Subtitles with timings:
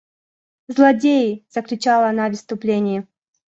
[0.67, 3.07] «Злодеи!– закричала она в исступлении.